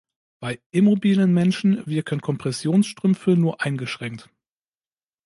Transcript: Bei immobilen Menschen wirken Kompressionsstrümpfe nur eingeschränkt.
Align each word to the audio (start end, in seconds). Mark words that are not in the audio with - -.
Bei 0.39 0.59
immobilen 0.71 1.31
Menschen 1.31 1.85
wirken 1.85 2.21
Kompressionsstrümpfe 2.21 3.37
nur 3.37 3.61
eingeschränkt. 3.61 4.31